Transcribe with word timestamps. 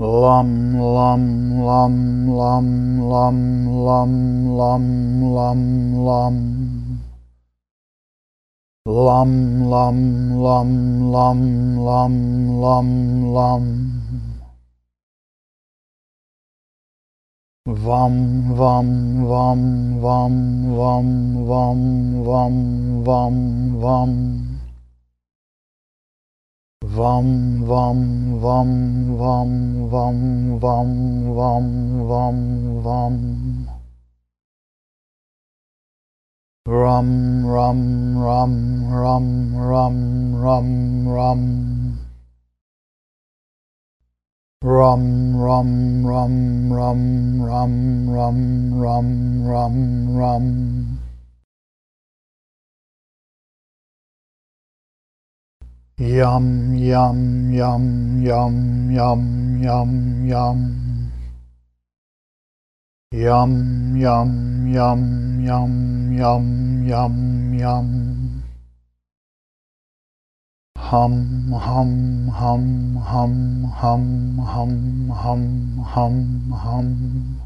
Lum 0.00 0.72
lum 0.72 1.60
lum 1.60 2.26
lum 2.32 2.66
lum 3.10 3.36
lum 3.84 4.12
lum 4.56 4.84
lum 5.36 5.60
lum 6.06 6.36
Lum 8.86 9.70
lum 9.70 9.98
lum 10.40 10.70
lum 11.12 11.40
lum 11.84 12.12
lum 12.62 12.88
lum 13.34 13.64
Vam 17.66 18.54
vam 18.56 18.88
vam 19.28 19.60
vam 20.00 20.34
vam 20.76 21.46
vam 21.46 22.24
vam 22.24 22.54
vam 23.04 23.34
vam 23.80 24.41
Vam 27.02 27.66
vam 27.66 28.00
vam 28.38 28.70
vam 29.18 29.50
vam 29.90 30.18
vam 30.62 30.90
vam 31.38 31.66
vam 32.10 32.38
vam 32.84 33.14
Rum 36.66 37.10
rum 37.54 37.82
rum 38.22 38.54
rum 38.94 39.26
rum 39.66 39.96
rum 40.42 40.68
rum 41.10 41.42
Rum 44.62 45.04
rum 45.42 46.06
rum 46.06 46.34
rum 46.70 47.02
rum 47.42 47.74
rum 48.14 48.38
rum 48.78 49.08
rum 49.50 50.16
rum 50.18 50.81
Yum, 55.98 56.74
yum, 56.74 57.52
yum, 57.52 58.22
yum, 58.22 58.90
yum, 58.90 59.62
yum, 59.62 60.26
yum. 60.26 61.12
Yum, 63.12 63.96
yum, 64.00 64.72
yum, 64.72 65.44
yum, 65.44 66.12
yum, 66.16 66.86
yum, 66.88 67.54
yum. 67.54 68.42
Hum, 70.78 71.52
hum, 71.52 72.28
hum, 72.28 72.96
hum, 72.96 73.64
hum, 73.64 74.38
hum, 74.38 75.08
hum, 75.10 75.84
hum, 75.84 76.52
hum. 76.52 77.38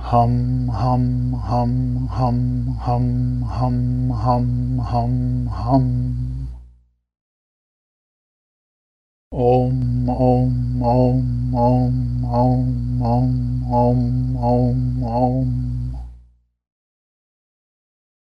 Hum, 0.00 0.68
hum, 0.68 1.32
hum, 1.32 2.06
hum, 2.06 2.76
hum, 2.78 3.42
hum, 3.50 4.10
hum, 4.10 4.78
hum, 4.78 5.46
hum. 5.48 6.21
Om 10.22 10.82
Om 10.82 11.54
Om 11.54 12.24
Om 12.24 13.02
Om 13.02 13.52
Om 13.72 14.36
Om 14.36 15.02
Om 15.02 15.52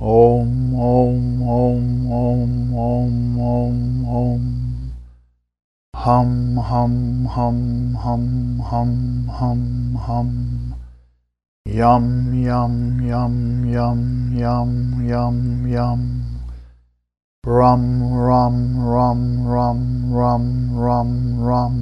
Om 0.00 0.74
Om 0.74 1.42
Om 1.42 2.10
Om 2.10 2.74
Om 2.74 3.38
Om 3.38 4.08
Om. 4.08 4.42
Hum 5.94 6.56
Hum 6.56 7.26
Hum 7.26 7.94
Hum 7.96 8.60
Hum 8.64 9.28
Hum 9.28 9.96
Hum. 9.96 10.74
Yum 11.66 12.32
Yum 12.32 13.02
Yum 13.02 13.66
Yum 13.68 14.32
Yum 14.32 15.04
Yum 15.04 15.66
Yum. 15.68 16.24
Rum 17.44 18.02
Rum 18.02 18.80
Rum 18.80 19.46
Rum 19.46 20.14
Rum 20.14 20.78
Rum 20.80 21.40
Rum. 21.44 21.76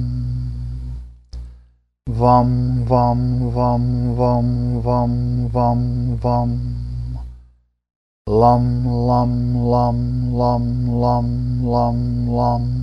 Vam 2.09 2.83
Vam 2.85 3.53
Vam 3.53 4.15
Vam 4.17 4.81
Vam 4.83 5.47
Vam 5.53 6.17
Vam 6.17 6.68
Lum 8.29 8.85
lum 8.85 9.57
lum 9.57 9.97
lum 10.37 10.63
lum 11.01 11.25
lum 11.65 11.97
lum 12.29 12.78